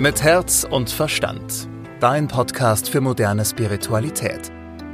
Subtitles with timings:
[0.00, 1.68] Mit Herz und Verstand.
[1.98, 4.52] Dein Podcast für moderne Spiritualität.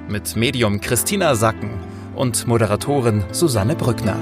[0.09, 1.79] Mit Medium Christina Sacken
[2.15, 4.17] und Moderatorin Susanne Brückner.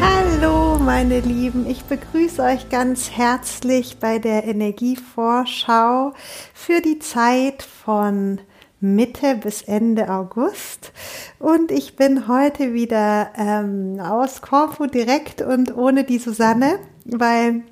[0.00, 6.14] Hallo meine Lieben, ich begrüße euch ganz herzlich bei der Energievorschau
[6.54, 8.40] für die Zeit von
[8.80, 10.92] Mitte bis Ende August.
[11.38, 17.62] Und ich bin heute wieder ähm, aus Korfu direkt und ohne die Susanne, weil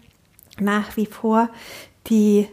[0.60, 1.48] nach wie vor
[2.08, 2.48] die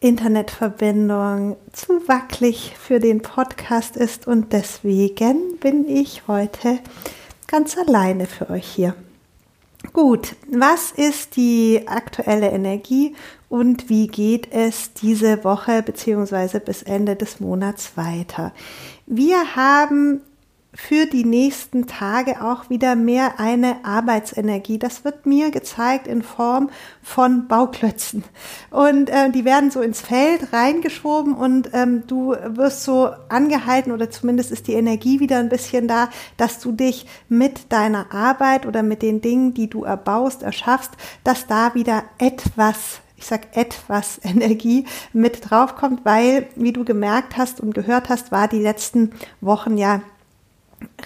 [0.00, 6.78] Internetverbindung zu wackelig für den Podcast ist und deswegen bin ich heute
[7.46, 8.94] ganz alleine für euch hier.
[9.92, 13.16] Gut, was ist die aktuelle Energie
[13.48, 16.60] und wie geht es diese Woche bzw.
[16.60, 18.52] bis Ende des Monats weiter?
[19.06, 20.20] Wir haben
[20.72, 24.78] für die nächsten Tage auch wieder mehr eine Arbeitsenergie.
[24.78, 26.70] Das wird mir gezeigt in Form
[27.02, 28.22] von Bauklötzen.
[28.70, 34.10] Und äh, die werden so ins Feld reingeschoben und ähm, du wirst so angehalten oder
[34.10, 38.82] zumindest ist die Energie wieder ein bisschen da, dass du dich mit deiner Arbeit oder
[38.82, 40.92] mit den Dingen, die du erbaust, erschaffst,
[41.24, 47.60] dass da wieder etwas ich sag etwas Energie mit draufkommt, weil, wie du gemerkt hast
[47.60, 49.10] und gehört hast, war die letzten
[49.42, 50.00] Wochen ja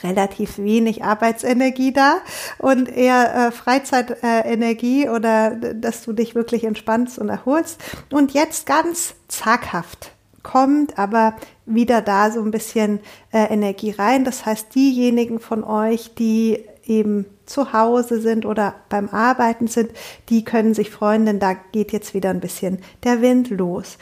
[0.02, 2.18] relativ wenig Arbeitsenergie da
[2.58, 7.80] und eher äh, Freizeitenergie äh, oder dass du dich wirklich entspannst und erholst.
[8.10, 11.34] Und jetzt ganz zaghaft kommt aber
[11.66, 13.00] wieder da so ein bisschen
[13.32, 14.24] äh, Energie rein.
[14.24, 19.90] Das heißt, diejenigen von euch, die eben zu Hause sind oder beim Arbeiten sind,
[20.28, 23.98] die können sich freuen, denn da geht jetzt wieder ein bisschen der Wind los.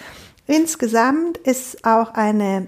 [0.47, 2.67] Insgesamt ist auch eine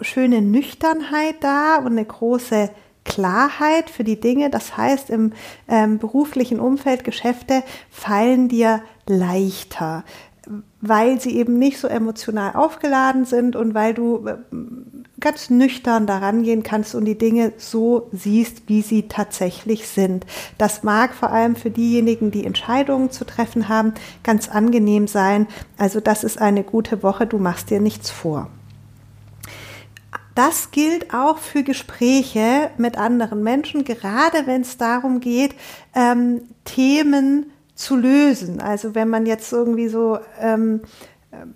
[0.00, 2.70] schöne Nüchternheit da und eine große
[3.04, 4.50] Klarheit für die Dinge.
[4.50, 5.32] Das heißt, im
[5.68, 10.04] ähm, beruflichen Umfeld Geschäfte fallen dir leichter,
[10.80, 14.36] weil sie eben nicht so emotional aufgeladen sind und weil du äh,
[15.20, 20.26] ganz nüchtern daran gehen kannst und die Dinge so siehst, wie sie tatsächlich sind.
[20.58, 25.46] Das mag vor allem für diejenigen, die Entscheidungen zu treffen haben, ganz angenehm sein.
[25.78, 28.50] Also das ist eine gute Woche, du machst dir nichts vor.
[30.34, 35.54] Das gilt auch für Gespräche mit anderen Menschen, gerade wenn es darum geht,
[35.94, 38.60] ähm, Themen zu lösen.
[38.60, 40.80] Also wenn man jetzt irgendwie so, ähm,
[41.30, 41.46] äh,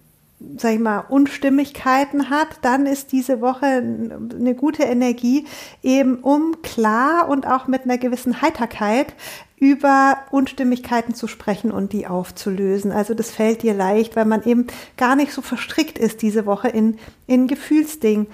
[0.57, 5.47] sag ich mal, Unstimmigkeiten hat, dann ist diese Woche eine gute Energie,
[5.83, 9.15] eben um klar und auch mit einer gewissen Heiterkeit
[9.57, 12.93] über Unstimmigkeiten zu sprechen und die aufzulösen.
[12.93, 16.69] Also das fällt dir leicht, weil man eben gar nicht so verstrickt ist diese Woche
[16.69, 18.29] in, in Gefühlsdingen.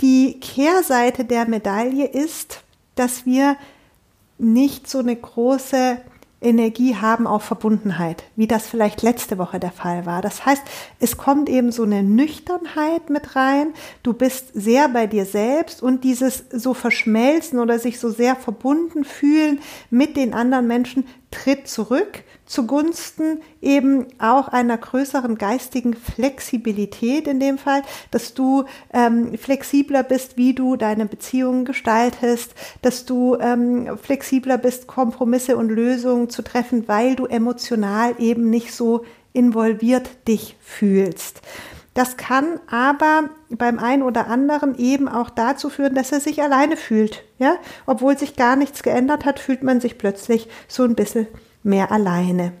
[0.00, 2.62] Die Kehrseite der Medaille ist,
[2.94, 3.56] dass wir
[4.38, 5.98] nicht so eine große
[6.42, 10.22] Energie haben auf Verbundenheit, wie das vielleicht letzte Woche der Fall war.
[10.22, 10.62] Das heißt,
[10.98, 13.74] es kommt eben so eine Nüchternheit mit rein.
[14.02, 19.04] Du bist sehr bei dir selbst und dieses so verschmelzen oder sich so sehr verbunden
[19.04, 19.60] fühlen
[19.90, 27.58] mit den anderen Menschen tritt zurück zugunsten eben auch einer größeren geistigen Flexibilität in dem
[27.58, 34.58] Fall, dass du ähm, flexibler bist, wie du deine Beziehungen gestaltest, dass du ähm, flexibler
[34.58, 41.40] bist, Kompromisse und Lösungen zu treffen, weil du emotional eben nicht so involviert dich fühlst.
[41.94, 46.76] Das kann aber beim einen oder anderen eben auch dazu führen, dass er sich alleine
[46.76, 47.24] fühlt.
[47.38, 47.56] Ja,
[47.86, 51.26] obwohl sich gar nichts geändert hat, fühlt man sich plötzlich so ein bisschen
[51.62, 52.52] mehr alleine.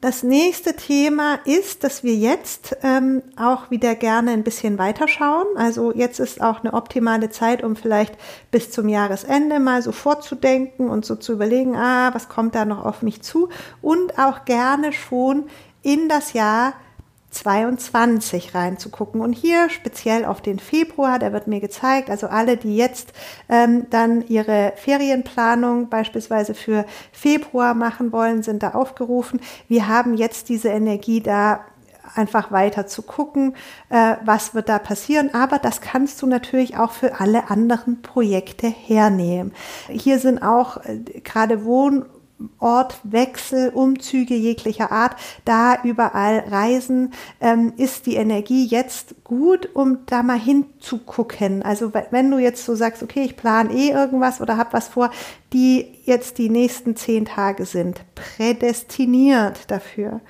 [0.00, 5.46] Das nächste Thema ist, dass wir jetzt ähm, auch wieder gerne ein bisschen weiterschauen.
[5.56, 8.14] Also jetzt ist auch eine optimale Zeit, um vielleicht
[8.52, 12.84] bis zum Jahresende mal so vorzudenken und so zu überlegen, ah, was kommt da noch
[12.84, 13.48] auf mich zu?
[13.82, 15.46] Und auch gerne schon
[15.82, 16.74] in das Jahr
[17.30, 19.20] 22 reinzugucken.
[19.20, 23.12] Und hier speziell auf den Februar, der wird mir gezeigt, also alle, die jetzt
[23.48, 29.40] ähm, dann ihre Ferienplanung beispielsweise für Februar machen wollen, sind da aufgerufen.
[29.68, 31.60] Wir haben jetzt diese Energie da
[32.14, 33.54] einfach weiter zu gucken,
[33.90, 35.34] äh, was wird da passieren.
[35.34, 39.52] Aber das kannst du natürlich auch für alle anderen Projekte hernehmen.
[39.88, 42.06] Hier sind auch äh, gerade Wohn-
[42.58, 50.22] Ortwechsel, Umzüge jeglicher Art, da überall reisen, ähm, ist die Energie jetzt gut, um da
[50.22, 51.62] mal hinzugucken.
[51.62, 55.10] Also wenn du jetzt so sagst, okay, ich plane eh irgendwas oder hab was vor,
[55.52, 60.20] die jetzt die nächsten zehn Tage sind, prädestiniert dafür.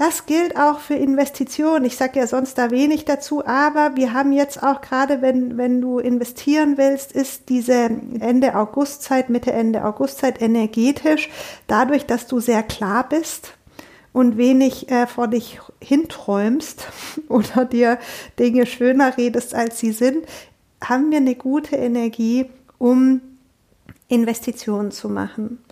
[0.00, 1.84] Das gilt auch für Investitionen.
[1.84, 5.82] Ich sage ja sonst da wenig dazu, aber wir haben jetzt auch gerade, wenn, wenn
[5.82, 11.28] du investieren willst, ist diese Ende Augustzeit, Mitte Ende Augustzeit energetisch,
[11.66, 13.52] dadurch, dass du sehr klar bist
[14.14, 16.86] und wenig äh, vor dich hinträumst
[17.28, 17.98] oder dir
[18.38, 20.24] Dinge schöner redest, als sie sind,
[20.82, 22.48] haben wir eine gute Energie,
[22.78, 23.20] um
[24.08, 25.62] Investitionen zu machen.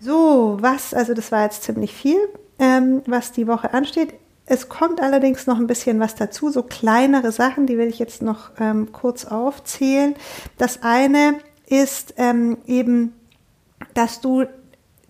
[0.00, 2.18] So, was, also das war jetzt ziemlich viel,
[2.58, 4.14] ähm, was die Woche ansteht.
[4.46, 8.20] Es kommt allerdings noch ein bisschen was dazu, so kleinere Sachen, die will ich jetzt
[8.20, 10.14] noch ähm, kurz aufzählen.
[10.58, 13.14] Das eine ist ähm, eben,
[13.94, 14.44] dass du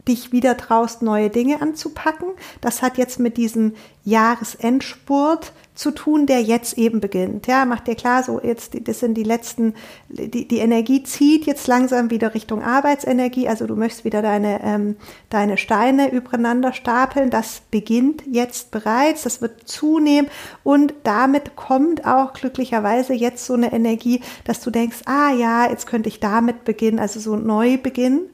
[0.06, 2.28] dich wieder traust, neue Dinge anzupacken.
[2.60, 3.74] Das hat jetzt mit diesem
[4.04, 7.46] Jahresendspurt zu tun, der jetzt eben beginnt.
[7.46, 9.74] Ja, macht dir klar, so jetzt, das sind die letzten,
[10.08, 13.48] die, die Energie zieht jetzt langsam wieder Richtung Arbeitsenergie.
[13.48, 14.96] Also du möchtest wieder deine, ähm,
[15.30, 17.30] deine Steine übereinander stapeln.
[17.30, 19.22] Das beginnt jetzt bereits.
[19.22, 20.30] Das wird zunehmen
[20.62, 25.86] und damit kommt auch glücklicherweise jetzt so eine Energie, dass du denkst, ah ja, jetzt
[25.86, 28.28] könnte ich damit beginnen, also so neu beginnen.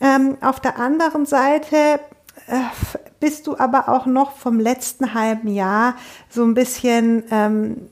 [0.00, 2.00] Ähm, auf der anderen Seite
[2.46, 2.60] äh,
[3.20, 5.96] bist du aber auch noch vom letzten halben Jahr
[6.30, 7.88] so ein bisschen ähm,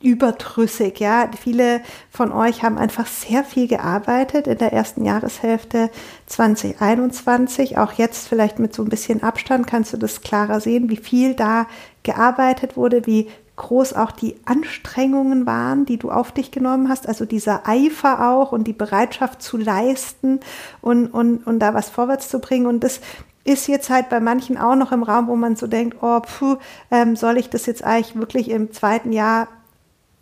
[0.00, 1.28] überdrüssig, ja.
[1.38, 1.80] Viele
[2.10, 5.90] von euch haben einfach sehr viel gearbeitet in der ersten Jahreshälfte
[6.26, 7.78] 2021.
[7.78, 11.34] Auch jetzt vielleicht mit so ein bisschen Abstand kannst du das klarer sehen, wie viel
[11.34, 11.66] da
[12.08, 17.26] gearbeitet wurde, wie groß auch die Anstrengungen waren, die du auf dich genommen hast, also
[17.26, 20.40] dieser Eifer auch und die Bereitschaft zu leisten
[20.80, 22.66] und, und, und da was vorwärts zu bringen.
[22.66, 23.00] Und das
[23.44, 26.56] ist jetzt halt bei manchen auch noch im Raum, wo man so denkt, oh, puh,
[26.90, 29.48] ähm, soll ich das jetzt eigentlich wirklich im zweiten Jahr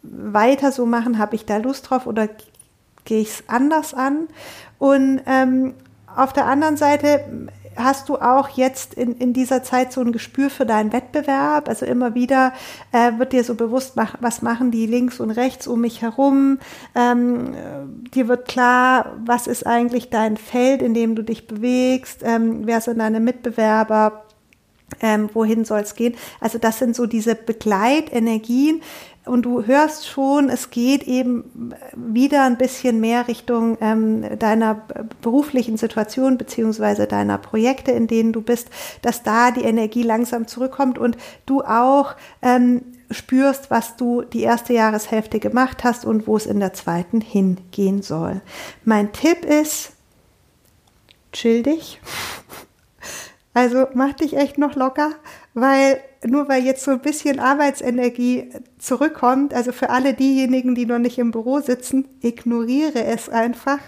[0.03, 1.19] weiter so machen?
[1.19, 2.29] Habe ich da Lust drauf oder
[3.05, 4.27] gehe ich es anders an?
[4.79, 5.75] Und ähm,
[6.17, 10.50] auf der anderen Seite hast du auch jetzt in, in dieser Zeit so ein Gespür
[10.50, 11.69] für deinen Wettbewerb?
[11.69, 12.52] Also immer wieder
[12.93, 16.58] äh, wird dir so bewusst, mach, was machen die links und rechts um mich herum?
[16.94, 17.55] Ähm,
[18.14, 22.23] dir wird klar, was ist eigentlich dein Feld, in dem du dich bewegst?
[22.23, 24.25] Ähm, wer sind deine Mitbewerber?
[25.00, 26.15] Ähm, wohin soll es gehen?
[26.41, 28.83] Also das sind so diese Begleitenergien,
[29.27, 34.83] und du hörst schon, es geht eben wieder ein bisschen mehr Richtung ähm, deiner
[35.21, 38.69] beruflichen Situation beziehungsweise deiner Projekte, in denen du bist,
[39.03, 44.73] dass da die Energie langsam zurückkommt und du auch ähm, spürst, was du die erste
[44.75, 48.41] Jahreshälfte gemacht hast und wo es in der zweiten hingehen soll.
[48.85, 49.93] Mein Tipp ist,
[51.33, 52.00] chill dich.
[53.56, 55.12] Also mach dich echt noch locker,
[55.55, 60.99] weil nur weil jetzt so ein bisschen Arbeitsenergie zurückkommt, also für alle diejenigen, die noch
[60.99, 63.79] nicht im Büro sitzen, ignoriere es einfach,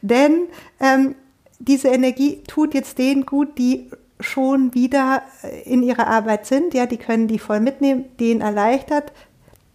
[0.00, 0.46] denn
[0.80, 1.14] ähm,
[1.58, 5.20] diese Energie tut jetzt denen gut, die schon wieder
[5.66, 9.12] in ihrer Arbeit sind, ja, die können die voll mitnehmen, denen erleichtert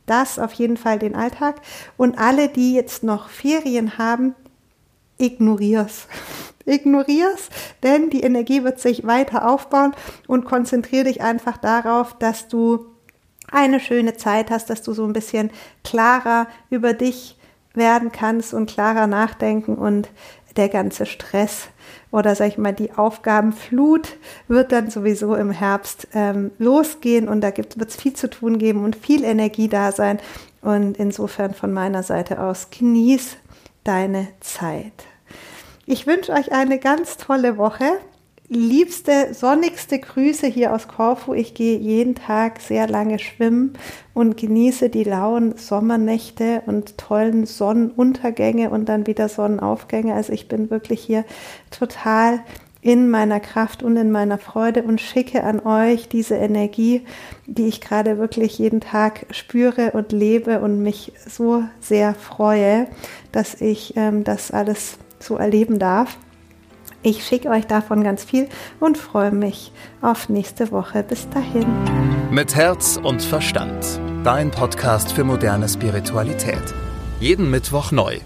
[0.07, 1.61] das auf jeden Fall den Alltag.
[1.95, 4.33] Und alle, die jetzt noch Ferien haben,
[5.19, 6.07] ignorier's.
[6.65, 7.49] Ignorier's,
[7.83, 9.93] denn die Energie wird sich weiter aufbauen
[10.27, 12.85] und konzentriere dich einfach darauf, dass du
[13.51, 15.51] eine schöne Zeit hast, dass du so ein bisschen
[15.83, 17.37] klarer über dich
[17.73, 20.09] werden kannst und klarer nachdenken und
[20.55, 21.67] der ganze Stress
[22.11, 24.17] oder sag ich mal die Aufgabenflut
[24.47, 28.83] wird dann sowieso im Herbst ähm, losgehen und da wird es viel zu tun geben
[28.83, 30.19] und viel Energie da sein
[30.61, 33.37] und insofern von meiner Seite aus genieß
[33.83, 34.93] deine Zeit.
[35.85, 37.83] Ich wünsche euch eine ganz tolle Woche.
[38.47, 41.33] Liebste, sonnigste Grüße hier aus Korfu.
[41.33, 43.73] Ich gehe jeden Tag sehr lange schwimmen
[44.13, 50.13] und genieße die lauen Sommernächte und tollen Sonnenuntergänge und dann wieder Sonnenaufgänge.
[50.13, 51.25] Also ich bin wirklich hier
[51.69, 52.39] total
[52.81, 57.05] in meiner Kraft und in meiner Freude und schicke an euch diese Energie,
[57.45, 62.87] die ich gerade wirklich jeden Tag spüre und lebe und mich so sehr freue,
[63.33, 66.17] dass ich ähm, das alles so erleben darf.
[67.01, 68.47] Ich schicke euch davon ganz viel
[68.79, 71.03] und freue mich auf nächste Woche.
[71.03, 71.65] Bis dahin.
[72.31, 73.99] Mit Herz und Verstand.
[74.23, 76.73] Dein Podcast für moderne Spiritualität.
[77.19, 78.19] Jeden Mittwoch neu